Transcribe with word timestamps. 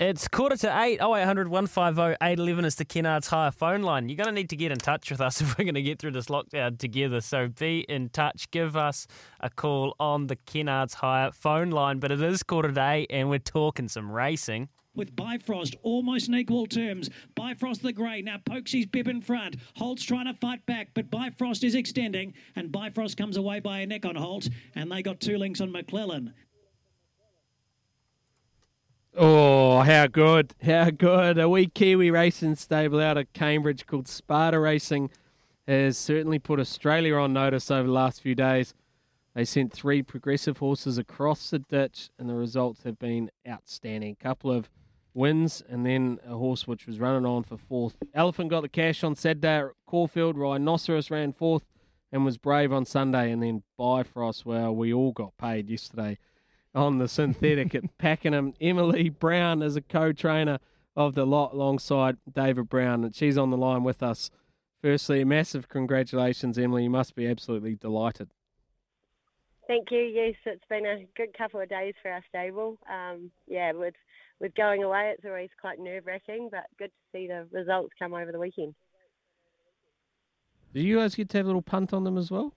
It's 0.00 0.28
quarter 0.28 0.56
to 0.56 0.80
eight. 0.80 0.98
0800 1.02 1.48
150 1.48 2.16
811 2.22 2.64
is 2.64 2.76
the 2.76 2.86
Kennards 2.86 3.26
Hire 3.28 3.50
phone 3.50 3.82
line. 3.82 4.08
You're 4.08 4.16
going 4.16 4.28
to 4.28 4.32
need 4.32 4.48
to 4.48 4.56
get 4.56 4.72
in 4.72 4.78
touch 4.78 5.10
with 5.10 5.20
us 5.20 5.40
if 5.42 5.58
we're 5.58 5.64
going 5.64 5.74
to 5.74 5.82
get 5.82 5.98
through 5.98 6.12
this 6.12 6.28
lockdown 6.28 6.78
together. 6.78 7.20
So 7.20 7.48
be 7.48 7.80
in 7.86 8.08
touch. 8.08 8.50
Give 8.50 8.78
us 8.78 9.06
a 9.40 9.50
call 9.50 9.94
on 10.00 10.28
the 10.28 10.36
Kennards 10.36 10.94
Hire 10.94 11.32
phone 11.32 11.68
line. 11.68 11.98
But 11.98 12.12
it 12.12 12.22
is 12.22 12.42
quarter 12.42 12.72
to 12.72 12.90
eight 12.90 13.08
and 13.10 13.28
we're 13.28 13.40
talking 13.40 13.88
some 13.88 14.10
racing. 14.10 14.70
with 14.94 15.14
Bifrost 15.14 15.76
almost 15.82 16.28
in 16.28 16.34
equal 16.34 16.64
terms. 16.64 17.10
Bifrost 17.34 17.82
the 17.82 17.92
grey 17.92 18.22
now 18.22 18.38
pokes 18.42 18.72
his 18.72 18.86
bib 18.86 19.06
in 19.06 19.20
front. 19.20 19.56
Holt's 19.76 20.02
trying 20.02 20.32
to 20.32 20.34
fight 20.40 20.64
back, 20.64 20.92
but 20.94 21.10
Bifrost 21.10 21.62
is 21.62 21.74
extending, 21.74 22.32
and 22.56 22.72
Bifrost 22.72 23.18
comes 23.18 23.36
away 23.36 23.60
by 23.60 23.80
a 23.80 23.86
neck 23.86 24.06
on 24.06 24.16
Holt, 24.16 24.48
and 24.74 24.90
they 24.90 25.02
got 25.02 25.20
two 25.20 25.36
links 25.36 25.60
on 25.60 25.70
McClellan. 25.70 26.32
Oh, 29.16 29.80
how 29.80 30.06
good. 30.06 30.54
How 30.62 30.90
good. 30.90 31.36
A 31.36 31.48
wee 31.48 31.66
Kiwi 31.66 32.10
racing 32.10 32.54
stable 32.54 33.00
out 33.00 33.18
of 33.18 33.32
Cambridge 33.32 33.86
called 33.86 34.06
Sparta 34.06 34.60
Racing 34.60 35.10
has 35.66 35.98
certainly 35.98 36.38
put 36.38 36.60
Australia 36.60 37.16
on 37.16 37.32
notice 37.32 37.70
over 37.70 37.88
the 37.88 37.92
last 37.92 38.22
few 38.22 38.36
days. 38.36 38.72
They 39.34 39.44
sent 39.44 39.72
three 39.72 40.02
progressive 40.02 40.58
horses 40.58 40.96
across 40.96 41.50
the 41.50 41.58
ditch, 41.58 42.10
and 42.18 42.28
the 42.28 42.34
results 42.34 42.84
have 42.84 42.98
been 42.98 43.30
outstanding. 43.48 44.16
A 44.20 44.22
couple 44.22 44.50
of 44.50 44.70
wins, 45.12 45.62
and 45.68 45.84
then 45.84 46.18
a 46.26 46.36
horse 46.36 46.68
which 46.68 46.86
was 46.86 47.00
running 47.00 47.26
on 47.26 47.42
for 47.42 47.56
fourth. 47.56 47.96
Elephant 48.14 48.50
got 48.50 48.62
the 48.62 48.68
cash 48.68 49.02
on 49.02 49.16
Saturday 49.16 49.58
at 49.58 49.70
Caulfield. 49.86 50.36
Rhinoceros 50.36 51.10
ran 51.10 51.32
fourth 51.32 51.64
and 52.12 52.24
was 52.24 52.38
brave 52.38 52.72
on 52.72 52.84
Sunday, 52.84 53.30
and 53.32 53.42
then 53.42 53.64
Bifrost, 53.76 54.46
well, 54.46 54.74
we 54.74 54.92
all 54.92 55.12
got 55.12 55.36
paid 55.36 55.68
yesterday 55.68 56.18
on 56.74 56.98
the 56.98 57.08
synthetic 57.08 57.74
at 57.74 57.98
Pakenham. 57.98 58.54
Emily 58.60 59.08
Brown 59.08 59.62
is 59.62 59.76
a 59.76 59.80
co-trainer 59.80 60.58
of 60.96 61.14
the 61.14 61.26
lot 61.26 61.52
alongside 61.52 62.16
David 62.30 62.68
Brown, 62.68 63.04
and 63.04 63.14
she's 63.14 63.38
on 63.38 63.50
the 63.50 63.56
line 63.56 63.84
with 63.84 64.02
us. 64.02 64.30
Firstly, 64.82 65.20
a 65.20 65.26
massive 65.26 65.68
congratulations, 65.68 66.58
Emily. 66.58 66.84
You 66.84 66.90
must 66.90 67.14
be 67.14 67.26
absolutely 67.26 67.74
delighted. 67.74 68.30
Thank 69.66 69.90
you. 69.90 70.00
Yes, 70.00 70.34
it's 70.46 70.64
been 70.68 70.86
a 70.86 71.06
good 71.16 71.36
couple 71.36 71.60
of 71.60 71.68
days 71.68 71.94
for 72.02 72.10
our 72.10 72.24
stable. 72.28 72.78
Um, 72.90 73.30
yeah, 73.46 73.72
with 73.72 73.94
with 74.40 74.54
going 74.54 74.82
away, 74.82 75.12
it's 75.14 75.24
always 75.24 75.50
quite 75.60 75.78
nerve 75.78 76.06
wracking, 76.06 76.48
but 76.50 76.64
good 76.78 76.88
to 76.88 76.92
see 77.12 77.28
the 77.28 77.46
results 77.52 77.92
come 77.98 78.14
over 78.14 78.32
the 78.32 78.38
weekend. 78.38 78.74
Do 80.72 80.80
you 80.80 80.96
guys 80.98 81.14
get 81.14 81.28
to 81.30 81.36
have 81.36 81.46
a 81.46 81.48
little 81.48 81.62
punt 81.62 81.92
on 81.92 82.04
them 82.04 82.16
as 82.16 82.30
well? 82.30 82.54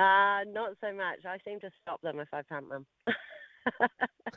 Uh, 0.00 0.44
not 0.50 0.76
so 0.80 0.94
much. 0.94 1.26
I 1.26 1.36
seem 1.44 1.60
to 1.60 1.70
stop 1.82 2.00
them 2.00 2.20
if 2.20 2.28
I 2.32 2.40
punt 2.40 2.70
them. 2.70 2.86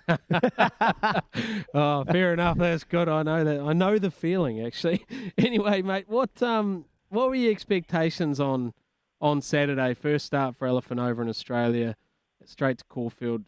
oh, 1.74 2.04
fair 2.04 2.34
enough. 2.34 2.58
That's 2.58 2.84
good. 2.84 3.08
I 3.08 3.24
know 3.24 3.46
that. 3.46 3.62
I 3.62 3.72
know 3.72 3.98
the 3.98 4.12
feeling 4.12 4.66
actually. 4.66 5.06
Anyway, 5.38 5.82
mate, 5.82 6.10
what 6.10 6.44
um, 6.44 6.84
what 7.10 7.30
were 7.30 7.36
your 7.36 7.52
expectations 7.52 8.42
on 8.42 8.74
on 9.22 9.42
Saturday? 9.42 9.94
First 9.94 10.26
start 10.26 10.58
for 10.58 10.68
Elephant 10.68 11.00
over 11.00 11.22
in 11.22 11.30
Australia, 11.30 11.96
straight 12.44 12.80
to 12.80 12.84
Caulfield. 12.90 13.46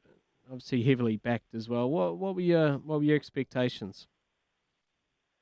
Obviously, 0.47 0.83
heavily 0.83 1.17
backed 1.17 1.53
as 1.53 1.67
well. 1.67 1.89
What 1.89 2.17
what 2.17 2.35
were 2.35 2.41
your 2.41 2.77
what 2.77 2.99
were 2.99 3.03
your 3.03 3.17
expectations? 3.17 4.07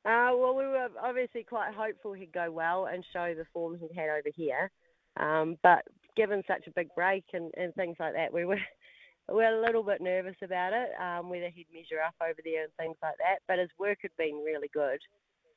Uh, 0.06 0.34
well, 0.36 0.56
we 0.56 0.66
were 0.66 0.90
obviously 1.02 1.44
quite 1.44 1.74
hopeful 1.76 2.14
he'd 2.14 2.34
go 2.34 2.52
well 2.52 2.88
and 2.88 3.06
show 3.14 3.36
the 3.38 3.46
form 3.54 3.78
he'd 3.80 3.96
had 3.96 4.10
over 4.10 4.30
here. 4.36 4.72
Um, 5.18 5.58
but 5.62 5.86
given 6.16 6.44
such 6.48 6.68
a 6.68 6.72
big 6.72 6.90
break 6.96 7.24
and, 7.34 7.52
and 7.58 7.74
things 7.76 7.98
like 8.00 8.14
that, 8.14 8.34
we 8.34 8.46
were 8.46 8.60
we 9.30 9.36
were 9.36 9.44
a 9.46 9.62
little 9.62 9.84
bit 9.84 10.02
nervous 10.02 10.36
about 10.44 10.74
it, 10.74 10.90
um, 11.02 11.30
whether 11.30 11.50
he'd 11.50 11.68
measure 11.74 12.02
up 12.06 12.16
over 12.22 12.40
there 12.44 12.64
and 12.64 12.74
things 12.78 12.98
like 13.02 13.16
that. 13.18 13.40
But 13.48 13.60
his 13.60 13.70
work 13.80 14.00
had 14.02 14.12
been 14.18 14.44
really 14.44 14.70
good. 14.74 15.00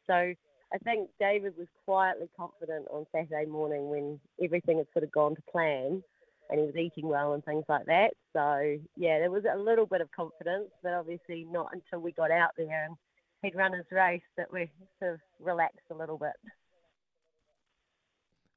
So 0.06 0.15
I 0.15 0.78
think 0.84 1.11
David 1.19 1.55
was 1.56 1.69
quietly 1.84 2.28
confident 2.37 2.87
on 2.93 3.06
Saturday 3.12 3.49
morning 3.49 3.89
when 3.89 4.21
everything 4.43 4.78
had 4.78 4.87
sort 4.93 5.05
of 5.05 5.12
gone 5.12 5.34
to 5.34 5.43
plan 5.50 6.03
and 6.49 6.61
he 6.61 6.67
was 6.67 6.77
eating 6.77 7.09
well 7.09 7.33
and 7.33 7.44
things 7.44 7.65
like 7.69 7.87
that. 7.87 8.11
So 8.33 8.78
yeah, 8.97 9.19
there 9.19 9.31
was 9.31 9.44
a 9.53 9.59
little 9.59 9.87
bit 9.87 10.00
of 10.00 10.11
confidence, 10.12 10.71
but 10.83 10.93
obviously 10.93 11.47
not 11.50 11.71
until 11.73 12.00
we 12.00 12.12
got 12.12 12.31
out 12.31 12.50
there 12.56 12.84
and 12.84 12.97
he'd 13.43 13.56
run 13.56 13.73
his 13.73 13.87
race 13.91 14.23
that 14.37 14.53
we 14.53 14.71
sort 15.00 15.15
of 15.15 15.21
relaxed 15.41 15.87
a 15.91 15.94
little 15.94 16.19
bit. 16.19 16.34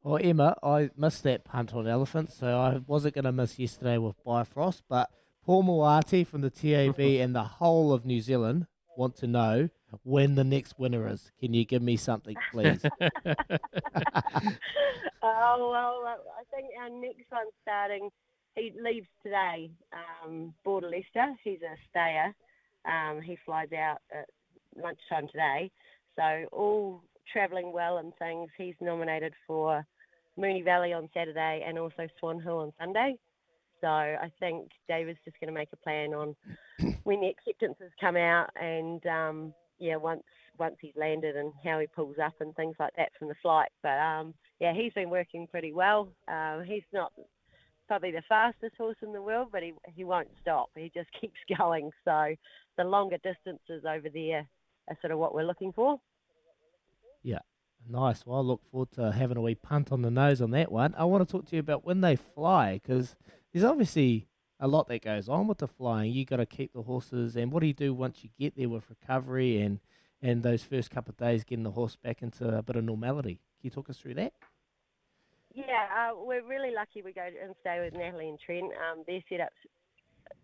Well, 0.03 0.19
Emma, 0.21 0.55
I 0.63 0.91
missed 0.95 1.23
that 1.23 1.43
punt 1.43 1.73
on 1.73 1.85
elephants, 1.85 2.37
so 2.37 2.57
I 2.57 2.79
wasn't 2.87 3.15
going 3.15 3.25
to 3.25 3.33
miss 3.33 3.59
yesterday 3.59 3.97
with 3.97 4.15
Bifrost. 4.23 4.83
But 4.87 5.09
Paul 5.43 5.63
Moati 5.63 6.25
from 6.25 6.41
the 6.41 6.49
TAB 6.49 6.99
and 7.21 7.35
the 7.35 7.43
whole 7.43 7.91
of 7.91 8.05
New 8.05 8.21
Zealand 8.21 8.67
want 8.95 9.17
to 9.17 9.27
know 9.27 9.69
when 10.03 10.35
the 10.35 10.43
next 10.43 10.79
winner 10.79 11.07
is. 11.07 11.31
Can 11.39 11.53
you 11.53 11.65
give 11.65 11.81
me 11.81 11.97
something, 11.97 12.35
please? 12.51 12.81
oh 15.21 15.69
well, 15.71 16.03
I 16.05 16.43
think 16.53 16.67
our 16.79 16.89
next 16.89 17.29
one 17.29 17.47
starting. 17.61 18.09
He 18.55 18.73
leaves 18.81 19.07
today. 19.23 19.69
Um, 19.93 20.53
Border 20.63 20.89
Leicester. 20.89 21.35
He's 21.43 21.61
a 21.61 21.75
stayer. 21.89 22.33
Um, 22.85 23.21
he 23.21 23.37
flies 23.45 23.71
out 23.73 23.99
at 24.11 24.29
lunchtime 24.75 25.27
today. 25.27 25.71
So 26.15 26.45
all 26.51 27.03
travelling 27.31 27.71
well 27.71 27.97
and 27.97 28.13
things. 28.17 28.49
He's 28.57 28.75
nominated 28.81 29.33
for 29.47 29.85
Moonee 30.37 30.63
Valley 30.63 30.93
on 30.93 31.09
Saturday 31.13 31.63
and 31.65 31.77
also 31.77 32.07
Swan 32.19 32.41
Hill 32.41 32.59
on 32.59 32.73
Sunday. 32.79 33.15
So 33.81 33.87
I 33.87 34.31
think 34.39 34.69
David's 34.87 35.19
just 35.23 35.39
going 35.39 35.53
to 35.53 35.57
make 35.57 35.69
a 35.71 35.77
plan 35.77 36.13
on 36.13 36.35
when 37.03 37.21
the 37.21 37.29
acceptances 37.29 37.91
come 37.99 38.17
out 38.17 38.49
and 38.59 39.05
um, 39.05 39.53
yeah, 39.79 39.95
once 39.95 40.23
once 40.57 40.75
he's 40.81 40.95
landed 40.97 41.37
and 41.37 41.53
how 41.63 41.79
he 41.79 41.87
pulls 41.87 42.17
up 42.21 42.33
and 42.41 42.53
things 42.55 42.75
like 42.79 42.93
that 42.97 43.11
from 43.17 43.29
the 43.29 43.35
flight. 43.41 43.69
But 43.81 43.97
um, 43.97 44.33
yeah, 44.59 44.73
he's 44.73 44.91
been 44.93 45.09
working 45.09 45.47
pretty 45.47 45.71
well. 45.71 46.09
Um, 46.27 46.63
he's 46.65 46.83
not 46.91 47.13
probably 47.87 48.11
the 48.11 48.21
fastest 48.27 48.75
horse 48.77 48.97
in 49.01 49.13
the 49.13 49.21
world, 49.21 49.49
but 49.51 49.63
he 49.63 49.73
he 49.95 50.03
won't 50.03 50.27
stop. 50.41 50.69
He 50.75 50.91
just 50.93 51.09
keeps 51.19 51.39
going. 51.57 51.91
So 52.05 52.35
the 52.77 52.83
longer 52.83 53.17
distances 53.23 53.85
over 53.87 54.09
there 54.13 54.47
are 54.89 54.97
sort 55.01 55.11
of 55.11 55.19
what 55.19 55.33
we're 55.33 55.43
looking 55.43 55.73
for. 55.73 55.99
Yeah, 57.23 57.39
nice. 57.87 58.25
Well, 58.25 58.39
I 58.39 58.41
look 58.41 58.61
forward 58.71 58.91
to 58.93 59.11
having 59.11 59.37
a 59.37 59.41
wee 59.41 59.55
punt 59.55 59.91
on 59.91 60.01
the 60.01 60.11
nose 60.11 60.41
on 60.41 60.51
that 60.51 60.71
one. 60.71 60.95
I 60.97 61.05
want 61.05 61.27
to 61.27 61.31
talk 61.31 61.47
to 61.47 61.55
you 61.55 61.59
about 61.59 61.85
when 61.85 62.01
they 62.01 62.15
fly 62.15 62.79
because 62.81 63.15
there's 63.53 63.65
obviously 63.65 64.27
a 64.59 64.67
lot 64.67 64.87
that 64.89 65.01
goes 65.01 65.29
on 65.29 65.47
with 65.47 65.59
the 65.59 65.67
flying. 65.67 66.11
You 66.11 66.25
got 66.25 66.37
to 66.37 66.45
keep 66.45 66.73
the 66.73 66.83
horses, 66.83 67.35
and 67.35 67.51
what 67.51 67.61
do 67.61 67.67
you 67.67 67.73
do 67.73 67.93
once 67.93 68.23
you 68.23 68.29
get 68.39 68.55
there 68.55 68.69
with 68.69 68.89
recovery 68.89 69.61
and 69.61 69.79
and 70.21 70.43
those 70.43 70.63
first 70.63 70.91
couple 70.91 71.11
of 71.11 71.17
days 71.17 71.45
getting 71.45 71.63
the 71.63 71.71
horse 71.71 71.95
back 71.95 72.21
into 72.21 72.57
a 72.57 72.61
bit 72.61 72.75
of 72.75 72.83
normality? 72.83 73.39
Can 73.59 73.63
you 73.63 73.69
talk 73.69 73.89
us 73.89 73.97
through 73.97 74.15
that? 74.15 74.33
Yeah, 75.53 75.63
uh, 75.95 76.15
we're 76.15 76.45
really 76.45 76.73
lucky 76.73 77.01
we 77.01 77.13
go 77.13 77.21
and 77.21 77.55
stay 77.61 77.79
with 77.79 77.93
Natalie 77.93 78.29
and 78.29 78.39
Trent. 78.39 78.65
Um, 78.65 79.03
their 79.07 79.21
setup's 79.29 79.55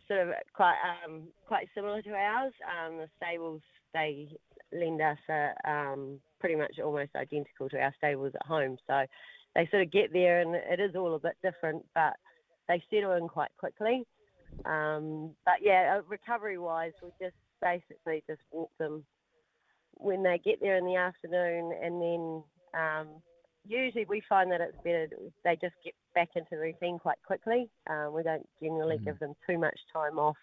sort 0.08 0.22
of 0.22 0.34
quite 0.54 0.78
um, 1.06 1.24
quite 1.48 1.68
similar 1.76 2.02
to 2.02 2.12
ours. 2.12 2.54
Um, 2.64 2.98
the 2.98 3.10
stables 3.18 3.62
they 3.94 4.30
lend 4.76 5.02
us 5.02 5.18
are 5.30 5.54
um, 5.66 6.20
pretty 6.40 6.56
much 6.56 6.80
almost 6.84 7.16
identical 7.16 7.70
to 7.70 7.80
our 7.80 7.94
stables 7.98 8.34
at 8.36 8.46
home. 8.46 8.78
So 8.88 9.06
they 9.56 9.68
sort 9.72 9.84
of 9.84 9.92
get 9.92 10.14
there 10.14 10.42
and 10.42 10.56
it 10.56 10.80
is 10.80 10.96
all 10.96 11.16
a 11.16 11.20
bit 11.20 11.38
different, 11.44 11.86
but 11.94 12.14
they 12.68 12.84
settle 12.90 13.14
in 13.14 13.28
quite 13.28 13.52
quickly. 13.58 14.06
Um, 14.66 15.32
but 15.46 15.56
yeah, 15.62 15.98
uh, 15.98 16.02
recovery 16.08 16.58
wise, 16.58 16.94
we 17.04 17.10
just 17.22 17.36
basically 17.62 18.24
just 18.28 18.42
walk 18.52 18.72
them 18.80 19.04
when 19.98 20.24
they 20.24 20.40
get 20.44 20.60
there 20.62 20.78
in 20.78 20.86
the 20.86 20.96
afternoon, 20.96 21.72
and 21.82 22.02
then 22.02 22.44
um, 22.80 23.08
usually 23.68 24.06
we 24.06 24.22
find 24.28 24.52
that 24.52 24.62
it's 24.62 24.78
better 24.84 25.08
they 25.44 25.58
just 25.62 25.76
get 25.84 25.94
back 26.14 26.30
into 26.36 26.58
routine 26.58 27.00
quite 27.00 27.18
quickly. 27.26 27.70
Um, 27.90 28.14
we 28.14 28.24
don't 28.24 28.48
generally 28.62 29.00
give 29.04 29.20
them 29.20 29.34
too 29.48 29.58
much 29.58 29.78
time 29.94 30.20
off. 30.20 30.38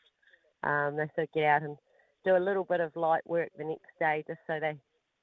Um, 0.63 0.97
they 0.97 1.07
sort 1.15 1.29
of 1.29 1.33
get 1.35 1.45
out 1.45 1.63
and 1.63 1.77
do 2.25 2.37
a 2.37 2.39
little 2.39 2.65
bit 2.65 2.81
of 2.81 2.95
light 2.97 3.23
work 3.27 3.51
the 3.57 3.65
next 3.65 3.91
day 3.99 4.25
just 4.27 4.41
so 4.47 4.59
they 4.61 4.77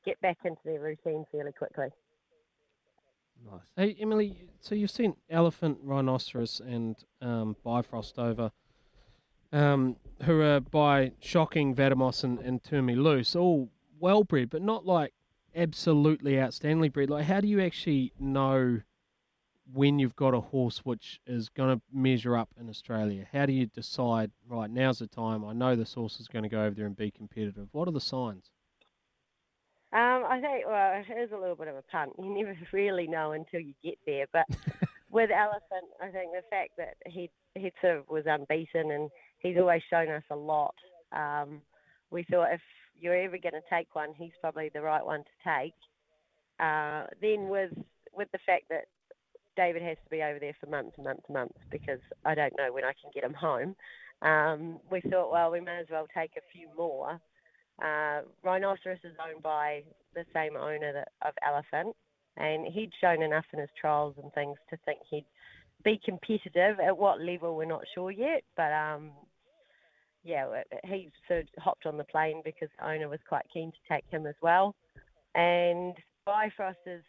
get 0.06 0.19
back 0.22 0.38
into 0.44 0.62
their 0.66 0.80
routine 0.80 1.25
fairly 1.31 1.51
quickly. 1.51 1.88
Nice. 3.50 3.62
Hey, 3.75 3.96
Emily, 4.00 4.44
so 4.60 4.75
you've 4.75 4.92
seen 4.92 5.16
elephant, 5.30 5.78
rhinoceros, 5.81 6.60
and 6.60 6.96
um, 7.22 7.56
bifrost 7.63 8.19
over, 8.19 8.51
um, 9.54 9.96
who 10.24 10.42
are 10.42 10.60
by 10.60 11.13
shocking 11.19 11.74
Vadamos 11.74 12.24
and, 12.24 12.40
and 12.40 12.63
Turn 12.63 12.86
Me 12.86 12.96
Loose, 12.96 13.36
all 13.36 13.69
well 14.00 14.24
bred, 14.24 14.50
but 14.50 14.62
not 14.62 14.86
like 14.86 15.13
absolutely 15.56 16.34
outstandingly 16.34 16.92
bred. 16.92 17.10
Like, 17.10 17.25
how 17.25 17.40
do 17.40 17.48
you 17.48 17.62
actually 17.62 18.13
know 18.19 18.81
when 19.74 20.00
you've 20.00 20.16
got 20.16 20.33
a 20.33 20.39
horse 20.39 20.80
which 20.80 21.19
is 21.27 21.50
going 21.50 21.77
to 21.77 21.81
measure 21.92 22.36
up 22.36 22.50
in 22.60 22.69
Australia? 22.69 23.27
How 23.31 23.45
do 23.45 23.54
you 23.54 23.66
decide, 23.66 24.31
right, 24.48 24.69
now's 24.69 25.00
the 25.00 25.07
time, 25.07 25.45
I 25.45 25.54
know 25.54 25.75
this 25.75 25.94
horse 25.94 26.19
is 26.19 26.27
going 26.27 26.44
to 26.44 26.50
go 26.50 26.63
over 26.63 26.75
there 26.75 26.86
and 26.86 26.95
be 26.95 27.12
competitive? 27.12 27.68
What 27.71 27.88
are 27.88 27.92
the 27.92 28.01
signs? 28.01 28.51
Um, 29.92 30.24
I 30.30 30.39
think, 30.39 30.68
well, 30.68 31.04
it 31.07 31.19
is 31.19 31.31
a 31.31 31.38
little 31.38 31.56
bit 31.56 31.68
of 31.68 31.75
a 31.75 31.81
punt. 31.83 32.13
You 32.19 32.38
never 32.38 32.56
really 32.71 33.07
know 33.07 33.31
until 33.31 33.60
you 33.60 33.74
get 33.83 33.98
there. 34.06 34.25
But 34.31 34.45
with 35.10 35.31
Elephant, 35.31 35.89
I 36.01 36.10
think 36.10 36.31
the 36.31 36.44
fact 36.50 36.72
that 36.77 36.95
he 37.06 37.30
he 37.56 37.72
sort 37.81 37.98
of 37.98 38.07
was 38.07 38.25
unbeaten 38.27 38.92
and 38.92 39.10
he's 39.39 39.57
always 39.57 39.81
shown 39.89 40.10
us 40.10 40.24
a 40.30 40.36
lot. 40.36 40.75
Um, 41.12 41.62
we 42.12 42.24
thought 42.24 42.54
if 42.54 42.62
you're 42.95 43.15
ever 43.15 43.39
going 43.39 43.54
to 43.54 43.62
take 43.69 43.95
one, 43.95 44.13
he's 44.15 44.31
probably 44.39 44.69
the 44.72 44.81
right 44.81 45.04
one 45.04 45.24
to 45.24 45.50
take. 45.57 45.74
Uh, 46.60 47.07
then 47.22 47.50
with 47.50 47.72
with 48.13 48.31
the 48.31 48.39
fact 48.45 48.65
that 48.69 48.86
David 49.59 49.81
has 49.81 49.97
to 50.06 50.09
be 50.09 50.23
over 50.23 50.39
there 50.39 50.56
for 50.57 50.67
months 50.67 50.94
and 50.95 51.03
months 51.03 51.23
and 51.27 51.33
months 51.33 51.59
because 51.69 52.00
I 52.23 52.33
don't 52.33 52.53
know 52.57 52.71
when 52.71 52.85
I 52.85 52.94
can 52.94 53.11
get 53.13 53.25
him 53.25 53.33
home. 53.33 53.75
Um, 54.21 54.79
we 54.89 55.01
thought, 55.01 55.33
well, 55.33 55.51
we 55.51 55.59
may 55.59 55.79
as 55.81 55.88
well 55.91 56.07
take 56.15 56.31
a 56.38 56.51
few 56.53 56.69
more. 56.77 57.19
Uh, 57.83 58.21
Rhinoceros 58.41 59.00
is 59.03 59.17
owned 59.19 59.44
by 59.44 59.83
the 60.15 60.23
same 60.33 60.56
owner 60.56 60.94
that, 60.94 61.09
of 61.27 61.33
Elephant, 61.45 61.94
and 62.38 62.67
he'd 62.67 62.91
shown 63.01 63.21
enough 63.21 63.44
in 63.51 63.59
his 63.59 63.69
trials 63.79 64.15
and 64.23 64.31
things 64.31 64.57
to 64.69 64.77
think 64.85 65.00
he'd 65.09 65.25
be 65.83 66.00
competitive. 66.05 66.79
At 66.79 66.97
what 66.97 67.19
level, 67.19 67.57
we're 67.57 67.65
not 67.65 67.83
sure 67.94 68.12
yet, 68.12 68.44
but 68.55 68.71
um, 68.71 69.12
yeah, 70.23 70.45
he 70.85 71.09
sort 71.27 71.41
of 71.41 71.47
hopped 71.57 71.85
on 71.85 71.97
the 71.97 72.05
plane 72.05 72.41
because 72.45 72.69
the 72.79 72.89
owner 72.89 73.09
was 73.09 73.19
quite 73.27 73.45
keen 73.53 73.73
to 73.73 73.94
take 73.94 74.05
him 74.09 74.25
as 74.25 74.35
well. 74.41 74.73
And 75.35 75.95
Bifrost 76.25 76.79
has 76.85 77.01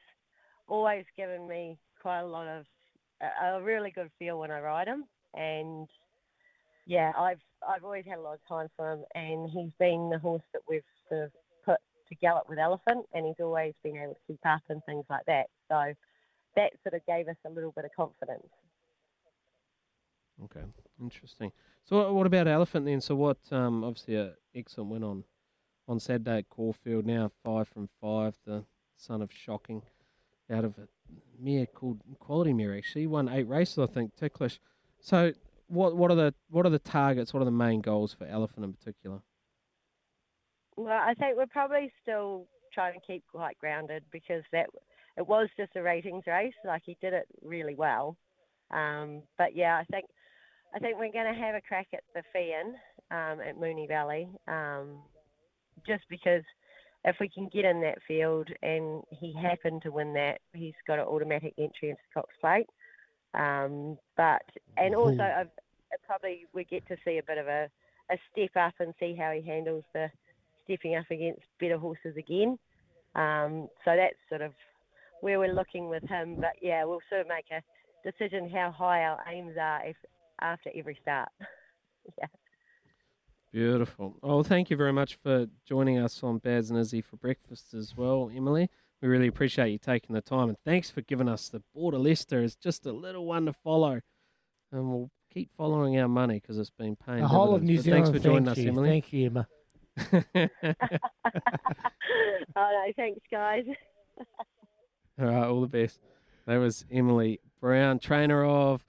always 0.67 1.05
given 1.17 1.47
me 1.47 1.79
quite 2.01 2.21
a 2.21 2.27
lot 2.27 2.47
of 2.47 2.67
a, 3.43 3.63
really 3.63 3.91
good 3.91 4.11
feel 4.19 4.39
when 4.39 4.51
I 4.51 4.61
ride 4.61 4.89
him, 4.89 5.05
and 5.35 5.89
yeah, 6.87 7.13
I've 7.17 7.41
I've 7.67 7.85
always 7.85 8.05
had 8.07 8.19
a 8.19 8.23
lot 8.23 8.35
of 8.35 8.41
time 8.49 8.69
for 8.77 8.93
him, 8.93 9.05
and 9.15 9.49
he's 9.51 9.71
been 9.79 10.11
the 10.11 10.19
horse 10.19 10.43
that 10.53 10.63
we've 10.69 10.83
sort 11.09 11.25
of 11.25 11.31
put 11.65 11.79
to 12.09 12.15
gallop 12.17 12.49
with 12.49 12.59
Elephant, 12.59 13.07
and 13.13 13.27
he's 13.27 13.41
always 13.41 13.75
been 13.83 13.97
able 13.97 14.15
to 14.15 14.21
keep 14.27 14.41
up 14.45 14.63
and 14.69 14.83
things 14.87 15.05
like 15.11 15.25
that. 15.27 15.47
So 15.69 15.93
that 16.57 16.73
sort 16.83 16.95
of 16.95 17.07
gave 17.07 17.29
us 17.29 17.37
a 17.47 17.51
little 17.51 17.73
bit 17.73 17.85
of 17.85 17.91
confidence. 17.97 18.49
Okay, 20.45 20.65
interesting. 21.01 21.53
So 21.85 22.13
what 22.13 22.27
about 22.27 22.49
Elephant 22.49 22.87
then? 22.87 23.01
So 23.01 23.15
what? 23.15 23.39
Um, 23.51 23.85
obviously, 23.85 24.17
a 24.17 24.33
excellent 24.55 24.91
win 24.91 25.05
on 25.05 25.25
on 25.87 26.01
Saturday 26.01 26.39
at 26.39 26.49
Caulfield. 26.49 27.05
Now 27.05 27.31
five 27.45 27.69
from 27.69 27.89
five. 28.01 28.37
The 28.47 28.65
son 28.97 29.23
of 29.23 29.31
shocking 29.33 29.83
out 30.51 30.65
of 30.65 30.79
a 30.79 30.89
mare 31.39 31.67
called 31.67 32.01
Quality 32.19 32.53
Mare. 32.53 32.77
Actually, 32.77 33.07
won 33.07 33.29
eight 33.29 33.49
races, 33.49 33.79
I 33.79 33.87
think. 33.87 34.15
Ticklish. 34.17 34.61
So 35.01 35.33
what 35.69 35.97
what 35.97 36.11
are 36.11 36.17
the 36.17 36.35
what 36.51 36.67
are 36.67 36.71
the 36.71 36.79
targets? 36.79 37.33
What 37.33 37.41
are 37.41 37.47
the 37.47 37.51
main 37.51 37.81
goals 37.81 38.13
for 38.13 38.27
Elephant 38.27 38.65
in 38.65 38.73
particular? 38.73 39.21
Well, 40.77 41.01
I 41.03 41.15
think 41.15 41.37
we're 41.37 41.47
probably 41.47 41.93
still 42.03 42.47
trying 42.73 42.95
to 42.95 43.07
keep 43.07 43.25
quite 43.31 43.59
grounded 43.59 44.05
because 44.13 44.43
that 44.53 44.67
it 45.17 45.27
was 45.27 45.49
just 45.57 45.77
a 45.77 45.83
ratings 45.83 46.25
race. 46.27 46.55
Like 46.65 46.83
he 46.85 46.97
did 47.01 47.13
it 47.13 47.27
really 47.43 47.75
well. 47.75 48.17
Um, 48.71 49.23
but 49.37 49.57
yeah, 49.57 49.77
I 49.77 49.85
think 49.85 50.07
I 50.75 50.79
think 50.79 50.99
we're 50.99 51.13
going 51.13 51.33
to 51.33 51.41
have 51.41 51.55
a 51.55 51.61
crack 51.61 51.89
at 51.93 52.03
the 52.15 52.23
Feehan 52.35 52.75
um, 53.11 53.41
at 53.41 53.59
Moonee 53.59 53.89
Valley, 53.89 54.29
um, 54.47 55.03
just 55.87 56.05
because 56.09 56.43
if 57.05 57.17
we 57.21 57.29
can 57.29 57.49
get 57.49 57.65
in 57.65 57.81
that 57.81 57.99
field 58.07 58.49
and 58.63 59.03
he 59.11 59.33
happened 59.33 59.83
to 59.83 59.91
win 59.91 60.13
that, 60.15 60.41
he's 60.53 60.75
got 60.87 60.99
an 60.99 61.07
automatic 61.07 61.55
entry 61.59 61.91
into 61.91 62.03
the 62.09 62.21
Cox 62.21 62.35
Plate. 62.41 62.67
Um, 63.33 63.97
but 64.17 64.43
and 64.77 64.95
also 64.95 65.23
I've, 65.23 65.51
probably 66.07 66.47
we 66.53 66.65
get 66.65 66.87
to 66.89 66.97
see 67.05 67.19
a 67.19 67.23
bit 67.23 67.39
of 67.39 67.47
a, 67.47 67.69
a 68.11 68.17
step 68.33 68.51
up 68.57 68.75
and 68.81 68.93
see 68.99 69.15
how 69.19 69.31
he 69.33 69.41
handles 69.41 69.85
the 69.95 70.11
stepping 70.65 70.97
up 70.97 71.07
against 71.11 71.43
better 71.59 71.79
horses 71.79 72.17
again. 72.17 72.59
Um, 73.15 73.69
so 73.85 73.97
that's 73.97 74.17
sort 74.29 74.43
of 74.43 74.53
where 75.21 75.39
we're 75.39 75.55
looking 75.55 75.89
with 75.89 76.07
him. 76.09 76.37
But 76.37 76.57
yeah, 76.61 76.85
we'll 76.85 77.01
sort 77.09 77.23
of 77.23 77.29
make 77.29 77.47
a 77.51 77.63
decision 78.09 78.51
how 78.51 78.71
high 78.71 79.05
our 79.05 79.19
aims 79.29 79.57
are 79.61 79.87
if, 79.87 79.97
after 80.41 80.71
every 80.77 80.99
start. 81.03 81.29
yeah. 82.19 82.27
Beautiful. 83.53 84.17
Oh, 84.23 84.43
thank 84.45 84.71
you 84.71 84.77
very 84.77 84.93
much 84.93 85.19
for 85.23 85.49
joining 85.67 85.99
us 85.99 86.23
on 86.23 86.39
Baz 86.39 86.71
and 86.71 86.79
Izzy 86.79 87.01
for 87.01 87.17
breakfast 87.17 87.75
as 87.75 87.97
well, 87.97 88.31
Emily. 88.35 88.71
We 89.03 89.09
really 89.09 89.27
appreciate 89.27 89.71
you 89.71 89.79
taking 89.79 90.15
the 90.15 90.21
time, 90.21 90.51
and 90.51 90.59
thanks 90.65 90.91
for 90.91 91.01
giving 91.01 91.29
us 91.29 91.49
the 91.49 91.63
Border 91.75 91.99
Leicester 91.99 92.43
as 92.43 92.55
just 92.55 92.87
a 92.87 92.93
little 92.93 93.27
one 93.27 93.47
to 93.47 93.53
follow. 93.53 94.01
And 94.71 94.89
we'll 94.89 95.11
keep 95.33 95.51
following 95.57 95.99
our 95.99 96.07
money 96.07 96.35
because 96.35 96.59
it's 96.59 96.71
been 96.71 96.95
paying. 96.95 97.23
The 97.23 97.29
whole 97.29 97.55
of 97.55 97.63
New 97.63 97.77
but 97.77 97.85
Zealand. 97.85 98.05
Thanks 98.05 98.19
for 98.19 98.23
joining 98.23 98.45
thank 98.45 98.59
us, 98.59 98.63
you. 98.63 98.69
Emily. 98.69 98.89
Thank 98.89 99.13
you, 99.13 99.27
Emma. 99.27 99.49
oh 102.57 102.85
no, 102.87 102.93
thanks 102.95 103.21
guys. 103.31 103.65
all 105.19 105.27
right, 105.27 105.47
all 105.47 105.61
the 105.61 105.67
best. 105.67 105.99
That 106.47 106.59
was 106.59 106.85
Emily 106.91 107.41
Brown, 107.61 107.99
trainer 107.99 108.45
of 108.45 108.85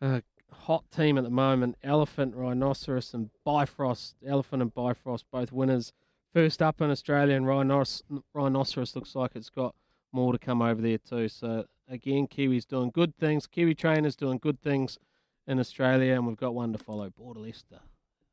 a 0.00 0.22
hot 0.66 0.90
team 0.90 1.16
at 1.16 1.24
the 1.24 1.30
moment: 1.30 1.76
Elephant, 1.82 2.34
Rhinoceros, 2.34 3.14
and 3.14 3.30
Bifrost. 3.44 4.16
Elephant 4.26 4.62
and 4.62 4.74
Bifrost, 4.74 5.24
both 5.30 5.52
winners. 5.52 5.92
First 6.32 6.60
up 6.60 6.80
in 6.80 6.90
Australia, 6.90 7.36
and 7.36 7.46
Rhinoceros, 7.46 8.02
Rhinoceros 8.34 8.94
looks 8.94 9.14
like 9.14 9.32
it's 9.34 9.50
got 9.50 9.74
more 10.12 10.32
to 10.32 10.38
come 10.38 10.62
over 10.62 10.82
there 10.82 10.98
too. 10.98 11.28
So 11.28 11.64
again, 11.88 12.26
Kiwi's 12.26 12.66
doing 12.66 12.90
good 12.90 13.16
things. 13.16 13.46
Kiwi 13.46 13.74
trainers 13.74 14.16
doing 14.16 14.38
good 14.38 14.60
things 14.60 14.98
in 15.46 15.58
Australia, 15.58 16.14
and 16.14 16.26
we've 16.26 16.36
got 16.36 16.54
one 16.54 16.72
to 16.72 16.78
follow, 16.78 17.10
Border 17.10 17.40
Leicester. 17.40 17.80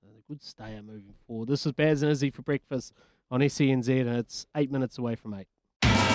A 0.04 0.28
good 0.28 0.44
stayer 0.44 0.82
moving 0.82 1.16
forward. 1.28 1.50
This 1.50 1.66
is 1.66 1.72
Baz 1.72 2.02
and 2.02 2.12
Izzy 2.12 2.30
for 2.32 2.42
breakfast 2.42 2.94
on 3.30 3.42
SENZ, 3.42 4.02
and 4.02 4.18
it's 4.18 4.46
eight 4.56 4.72
minutes 4.72 4.98
away 4.98 5.16
from 5.16 5.34
eight. 5.34 5.48